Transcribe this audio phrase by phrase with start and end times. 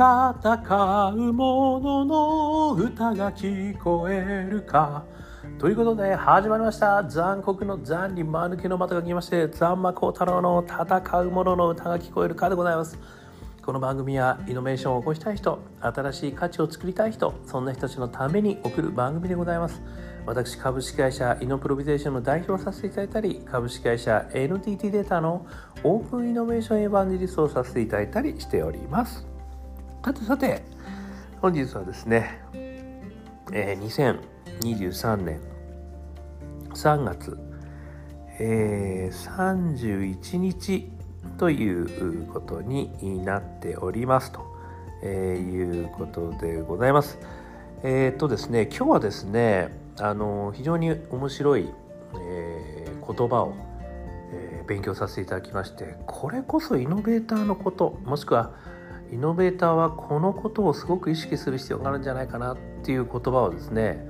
[0.00, 5.04] 戦う者のの歌が聞こえるか。
[5.58, 7.04] ということで始まりました。
[7.04, 12.98] 残酷の残に間抜けの的が来まして残魔高太郎の戦う者の歌が聞こえるかでございます。
[13.62, 19.82] この番組はイノベーションを起こしたい人新しい価値を作りたい人そんな人たちのために送る番組でございます。
[20.24, 25.46] 私株式会社イノプロビゼーションの代表をさせていただいたり株式会社 NTT データの
[25.84, 29.29] オープンイノベーションエヴァンジリストをさせていただいたりしております。
[30.02, 30.62] さてさて
[31.42, 32.40] 本日はですね、
[33.52, 34.16] えー、
[34.62, 35.40] 2023年
[36.70, 37.38] 3月、
[38.38, 40.90] えー、31日
[41.36, 44.40] ということになっておりますと、
[45.02, 47.18] えー、いうことでございます。
[47.82, 51.68] えー、っとですね今日はですねあの非常に面白い、
[52.14, 53.54] えー、言葉を、
[54.32, 58.52] えー、勉強させていただきましてこれこそイノベーターのこともしくは
[59.12, 64.06] イノベーターはこのことをすごく意識する必要があるんじゃないかなっていう言葉をですね、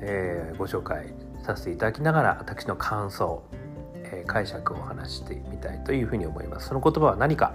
[0.00, 3.42] えー、ご紹介させていただきながら私の感想、
[3.94, 6.68] えー、解釈を話してみたいというふうに思います。
[6.68, 7.54] その言葉は何か？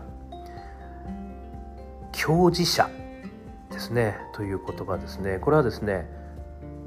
[2.11, 2.89] 教示者
[3.71, 5.39] ですねという言葉ですね。
[5.39, 6.07] これはですね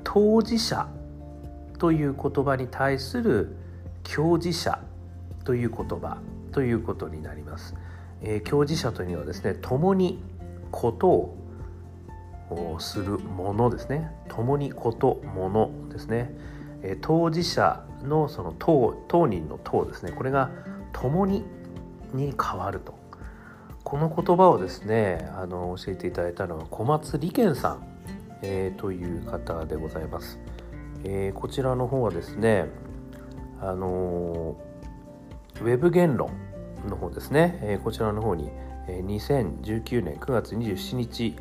[0.02, 0.88] 当事者
[1.78, 3.56] という言葉に対する
[4.02, 4.80] 教示者
[5.44, 6.18] という言葉
[6.52, 7.74] ということになります。
[8.22, 10.22] えー、教示者というのはですね共に
[10.70, 11.34] こと
[12.50, 14.10] をするものですね。
[14.28, 16.32] 共にことものですね、
[16.82, 20.12] えー、当事者のその当当人の当ですね。
[20.12, 20.50] これが
[20.92, 21.44] 共に
[22.12, 22.94] に変わると。
[23.86, 27.86] この言葉をですねあの教えていただいたのは小松利健さん、
[28.42, 30.40] えー、という方でございます、
[31.04, 32.68] えー、こちらの方はですね
[33.60, 34.56] あの
[35.60, 36.45] ウェブ言論。
[36.86, 38.50] の方ですね、えこちらの方に、
[38.88, 41.36] え2019年9月27日、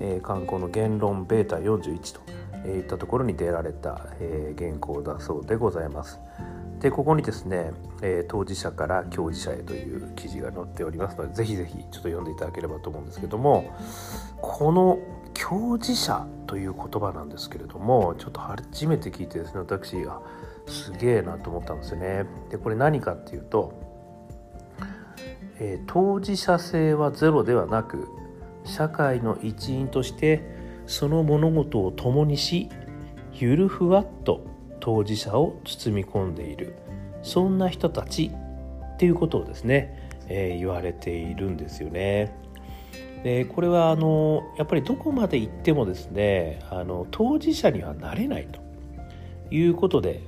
[0.00, 2.14] え観光の言論ベータ41
[2.62, 6.20] といったところに出られた、え原稿だそうでございます。
[6.80, 7.72] でここにですね、
[8.02, 13.74] え当事者から教授者へという記事が載っておりますのでぜひぜひちょっと読んでいただければと思うんですけども
[14.40, 14.98] この
[15.34, 20.20] 教授者という言葉なんですけれどもちょっと初めて聞いてですね私あ
[20.66, 22.26] すげえなと思ったんですよね。
[22.50, 23.72] でこれ何かっていうと
[25.60, 28.08] え、当事者性はゼロではなく
[28.64, 30.42] 社会の一員として
[30.86, 32.68] その物事を共にし
[33.32, 34.46] ゆるふわっと
[34.80, 36.74] 当事者を包み込んでいる。
[37.22, 38.30] そんな人たち
[38.94, 42.34] っていうことをですね、えー、言われているんですよね。
[43.22, 48.60] でこれはあのやっぱりどこまで行ってもですねあの当事者にはなれないと。
[49.50, 50.20] いうことで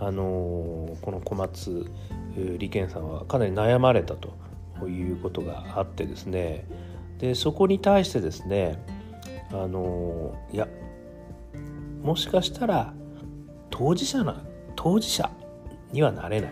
[0.00, 1.86] あのこの小松
[2.36, 4.34] 利賢さんはかなり悩まれたと。
[4.88, 6.66] いうことがあってですね。
[7.18, 8.84] でそこに対してですね
[9.52, 10.68] あのいや
[12.02, 12.92] もしかしたら
[13.70, 14.44] 当事者な
[14.76, 15.30] 当事者
[15.92, 16.50] にはなれない、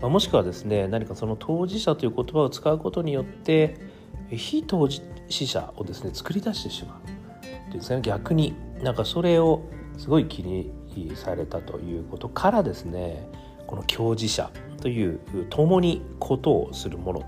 [0.00, 3.76] まあ、もしくはですね何かその当事者という言葉を使うことによって
[4.30, 7.70] 非当事者をですね作り出してしまう。
[7.70, 9.62] というですね逆になんかそれを
[9.98, 10.72] すごい気に
[11.16, 13.28] されたということからですね
[13.66, 14.50] この教授者
[14.82, 17.24] という共にことをするもの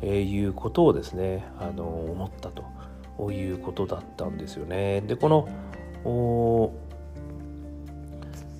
[0.00, 5.00] と、いうことをですねあの思ったということだったんですよね。
[5.00, 5.48] でこの、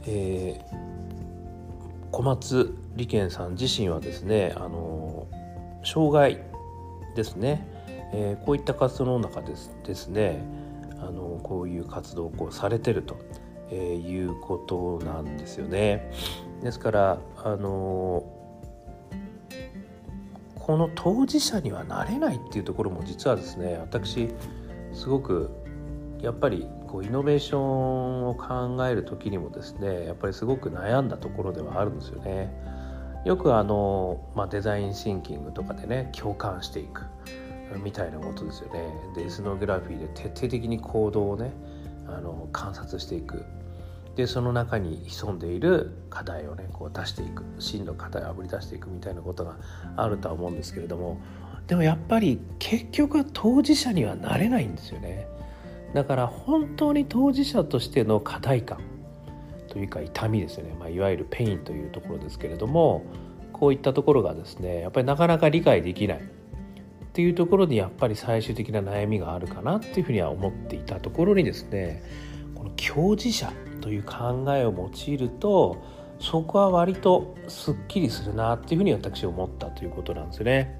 [0.05, 5.29] えー、小松利賢さん自身はですねあの
[5.85, 6.43] 障害
[7.15, 7.69] ですね、
[8.13, 10.45] えー、こういった活動の中ですですね
[11.01, 13.17] あのこういう活動をこうされてると、
[13.71, 16.11] え、いうことなんですよね。
[16.63, 18.25] ですからあの
[20.55, 24.29] この当事者にはなれないっていうところも実はですね私
[24.93, 25.51] すごく
[26.21, 32.53] やっぱりこうイノベーションを考える時にもですねやっぱりすごく悩んだところではあるんですよね。
[33.25, 37.05] よくあの、まあ、デザインシンキングとかでね共感していく
[37.83, 38.81] みたいなことですよね。
[39.15, 41.53] でエスノグラフィーで徹底的に行動をね
[42.07, 43.45] あの観察していく
[44.19, 49.59] でその中に潜んでいる課題をねこう出していく真の課題をあぶり出していくみたいなことが
[49.97, 51.21] あるとは思うんですけれども
[51.69, 55.29] でもやっぱり結局は当事者にはなれないんですよね。
[55.95, 58.81] だから本当に当事者としての課題感
[59.69, 63.05] というか痛みですよね、まあ、いわゆる pain というところですけれども
[63.53, 66.23] こういったところがですねやっぱりなかなか理解できないっ
[67.13, 72.03] ていうところにやっぱり最終的な悩みがあるかなっていうふうには思っていたところにですね
[72.57, 73.53] この共事者
[73.89, 75.83] という考えを用いると
[76.21, 80.79] そこは割とすっきりするなっていうふうに私思ったということなんですよね。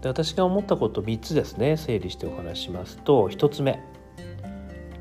[0.00, 3.78] で私が思ったこと3つですね整理してお話しますと1つ目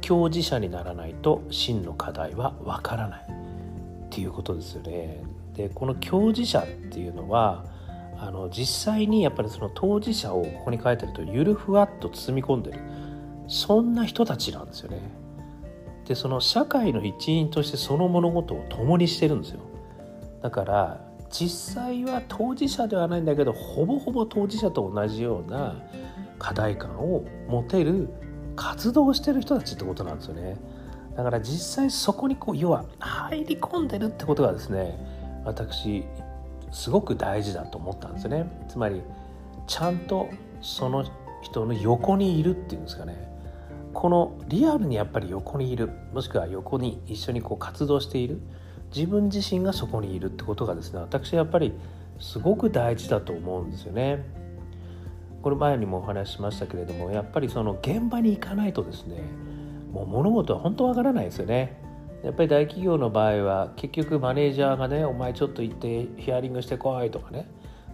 [0.01, 5.23] 教授者にならないと真の課題はわからないっていうことですよね。
[5.55, 7.65] でこの教授者っていうのは
[8.19, 12.79] あの実際にやっぱりその当事者をここに書いてるとゆるふわっと包み込んでる
[13.47, 15.20] そんな人たちなんですよね。
[16.11, 19.61] でその社会の一員としてその物事を共にしてるんですよ。
[20.41, 25.81] だから実際は当事者ではないんだけどほぼほぼ当事者と同じような
[26.37, 28.09] 課題感を持てる
[28.57, 30.57] 活動してる人たちってことなんですよね。
[31.15, 34.99] だから実際そこにこう要は入り込んでるってことがですね
[35.45, 36.03] 私
[36.71, 38.65] すごく大事だと思ったんですよね。
[38.67, 39.01] つまり
[39.65, 40.27] ちゃんと
[40.61, 41.05] その
[41.41, 43.15] 人の横にいるっていうんですかね。
[43.93, 48.39] このリアルにやっぱり横にいるもしくは横に一緒にこう活動している
[48.95, 51.73] 自分自身がそこにいるってことがですね私はやっぱり
[52.19, 54.23] すごく大事だと思うんですよね。
[55.41, 59.23] これ前にもお話ししましたけれどもやっぱりその現場に行かないとですね
[59.91, 61.81] もう物事は本当わからないですよね。
[62.23, 67.47] やっぱり大企業の場合は結局マネージャーがね「お前ちょっと行ってヒアリングしてこい」とかね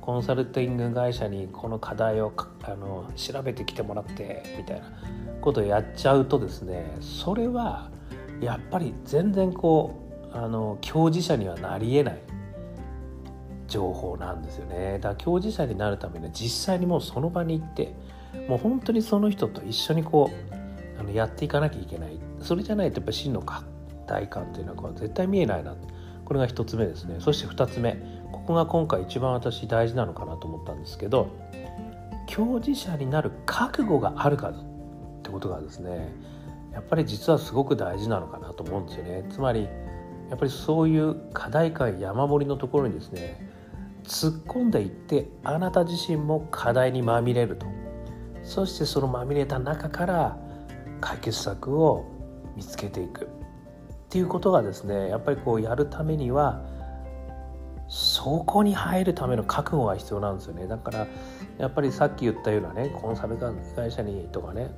[0.07, 2.31] コンサルティング会社にこの課題を
[2.63, 4.89] あの調べてきてもらってみたいな
[5.41, 7.91] ことをやっちゃうとですねそれは
[8.39, 9.99] やっぱり全然こ
[10.33, 12.21] うあの教授者にはなりえない
[13.67, 14.93] 情報なんですよね。
[14.93, 17.93] だから教授者になるためには実際にもうその場に行って
[18.47, 22.17] もう本当にその人と一緒にこうあのやっていかなきゃいけない。
[22.39, 23.43] それじゃないとやっぱ真の
[24.05, 25.75] 大感っていうのはこう絶対見えないな。
[26.27, 27.15] これが1つ目ですね。
[27.19, 27.93] そして2つ目。
[28.33, 31.29] ここが今回一番私大事なのかなと思ったんですけど
[32.25, 34.53] 教授者になる覚悟があるかっ
[35.23, 36.13] てことがですね
[36.73, 39.25] やっぱり実はすごく大事なのかなと思うんですよね。
[39.29, 39.69] つまり
[40.29, 43.49] やっぱりそういう課題感山盛りのところにですね
[44.03, 47.65] 突っ込んでいってあなた自身も課題にまみれると。
[48.43, 50.37] そしてそのまみれた中から
[50.99, 52.05] 解決策を
[52.57, 53.29] 見つけていく。
[54.07, 56.61] っていうことがですねやっぱりこうやるためには
[57.89, 60.67] そこに入るための覚悟が必要なんですよね。
[60.67, 61.07] だから
[61.57, 64.71] やっぱりさっき言ったようなねコンサル会社にとかね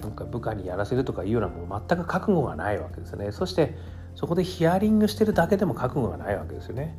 [0.00, 3.32] なんか部下にやらせるとかいうようなもう全く覚悟がないわけですね。
[3.32, 3.76] そして
[4.14, 6.98] そこでヒアリングしてるだけでも覚悟がないわけですよね。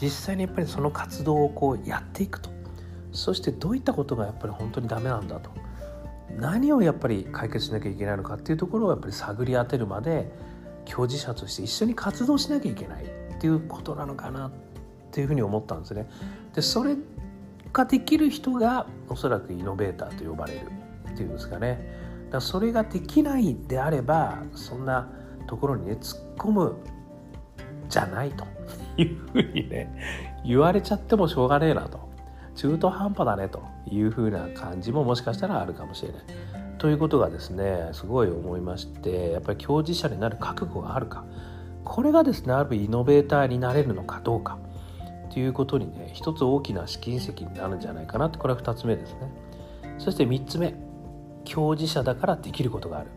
[0.00, 2.50] 実際にやっぱりその活動をこうやっていくと。
[3.12, 5.50] そしてどういったことがやっぱり本当にダメなんだと。
[6.38, 10.30] 何をやっぱり解決しなきゃいけないのかっていうところをやっぱり探り当てるまで
[10.86, 14.52] 教授者として一緒に活動しなきゃいけないっていうことなのかなっ
[15.10, 16.08] ていうふうに思ったんですね。
[16.54, 16.96] でそれ
[17.72, 20.60] ができる人がおそらくイノベーターと呼ばれる
[21.10, 21.78] っていうんですかね。
[22.30, 25.10] だかそれができないであればそんな
[25.46, 26.76] ところにね突っ込む
[27.88, 28.44] じゃないと
[28.96, 32.08] いうふうにね言われちゃってもしょうがねえなと
[32.54, 36.65] 中途半端だねというふうな感じももしかしたらあるかもしれない。
[36.78, 41.24] ということがですねすごい思いましてやっぱり教授者になる覚悟があるか。
[41.84, 44.58] これがですねあるイノベーターになれるのかどうか。
[45.32, 49.30] ということにね一つ大きな試金石になるんじゃないかなってこれは2つ目ですね。
[49.98, 50.74] そして3つ目
[51.44, 53.10] 教授者だからできることがある。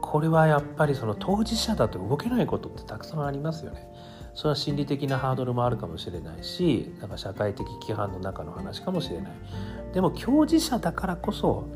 [0.00, 3.88] これはやっぱりその当事者だと動けないことってたくさんありますよね。
[4.34, 9.32] それは心理的なハードルもあるかもしれないしなんか社会的規範の中の話かもしれない。
[9.92, 11.68] でも教授者だからこそ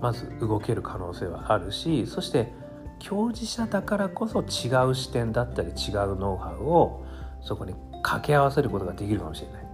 [0.00, 2.52] まず動ける可能性はあるしそして
[2.98, 7.04] 教授者だからこそ違う視点だったり違うノウハウを
[7.40, 9.68] そこに掛け合わせることができるかもしれない。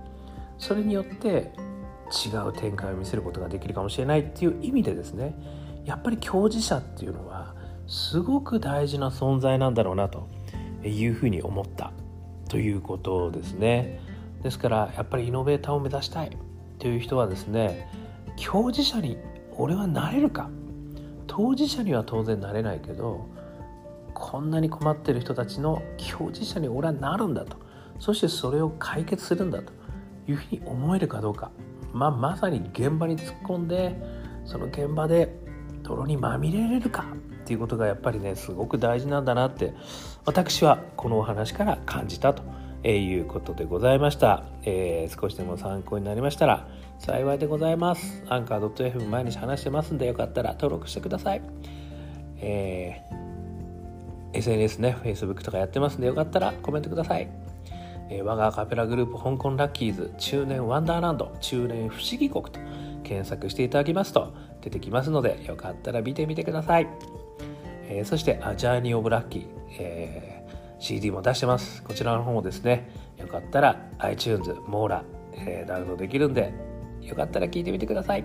[0.59, 1.53] それによって
[2.11, 5.35] 違う展開を見せることができるかもしれないっていう意味でですね
[5.85, 7.55] やっぱり教授者っていうのは
[7.87, 10.29] すごく大事な存在なんだろうなと
[10.85, 11.93] いうふうに思った。
[12.49, 14.01] ということですね。
[14.43, 16.37] ですからやっぱりイノベーターを目指したい
[16.79, 17.89] という人はですね
[18.37, 19.17] 教授者に
[19.57, 20.51] 俺はなれるか。
[21.27, 23.27] 当事者には当然なれないけど
[24.13, 27.57] こんなに困ってる人たちの教授者に俺はなるんだと。
[27.99, 29.73] そしてそれを解決するんだと。
[30.29, 31.51] いうふうに思えるかどうか、
[31.93, 33.97] まあ、まさに現場に突っ込んで
[34.45, 35.37] その現場で
[35.83, 37.07] 泥にまみれれるか
[37.43, 39.75] っていうことがやっぱりねすごく大事なんだなって
[40.25, 42.43] 私はこのお話から感じたと。
[42.85, 48.23] えいうことでございました、えー、少しでも参考になりましたら幸いでございます。
[48.29, 51.43] アンカー .fm 毎日話してますんでよかったら登録してください、
[52.39, 57.29] えー、SNS ね Facebook とかやってますんでよかったらコメントください。
[58.11, 62.61] えー、我がカペラグループ香港ラッキーズ中年ワンダーランド中年不思議国と
[63.03, 66.89] 検索していただきますと出てきますのでよかったら見てみてください。
[67.89, 69.47] えー、そして「ジャーニー・オブ・ラッキー」
[69.79, 70.34] えー、
[70.85, 71.83] CD も出してます。
[71.83, 76.53] こちらの方もですねよかったら iTunes モーラ、えー、ダウンロードできるんで
[77.01, 78.25] よかったら聞いてみてください。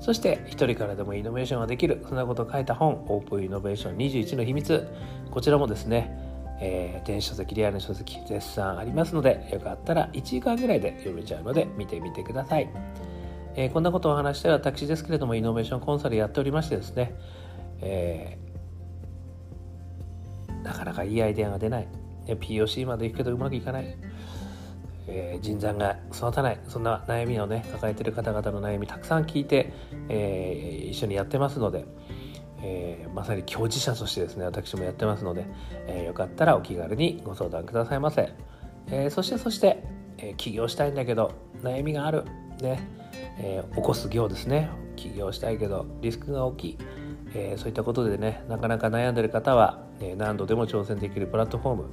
[0.00, 4.88] そして一人からでもイノベーションができるそんなことを書いた本オープンイノベーション21の秘密。
[5.30, 6.24] こちらもですね
[6.58, 12.70] えー、電子書籍リアルの書籍絶賛ありますのでよかったら1時間ぐらいで読めちゃうので見てみてください、
[13.56, 17.14] えー、こんなことをお話しては私ですけれどもイノベーションコンサルやっておりましてですね、
[17.82, 18.45] えー、
[20.66, 21.88] なかなかいいアイデアが出ない。
[22.26, 23.96] POC まで行くけどうまくいかない。
[25.08, 26.60] えー、人材が育たない。
[26.66, 29.72] そんな悩みをね抱えてる方々の悩みたくさん聞いて、
[30.08, 31.86] えー、一緒にやってますので、
[32.62, 35.46] えー、まさに教授者としてですね私もやってますので、
[35.86, 38.32] えよかったらお気軽にご相談くださいませ、
[38.90, 39.84] えそしてそして、
[40.18, 41.32] え起業したいんだけど
[41.62, 42.24] 悩みがある。
[42.60, 42.88] ね、
[43.38, 44.70] え起こす業ですね。
[44.96, 46.78] 起業したいけどリスクが大きい。
[47.34, 51.90] えー、そういったことでねなかなか悩んでる方は、えー、何度でも挑戦できるプラットフォーム、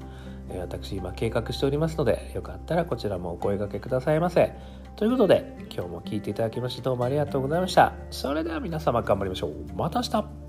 [0.50, 4.54] えー、私今計画しておりますのでよかったらこちらもお声掛けくださいませ。
[4.96, 7.94] ということで今日も聴いていただきましてどうもありがとうございました。
[8.12, 9.54] それでは皆様頑張りましょう。
[9.75, 10.43] また明日。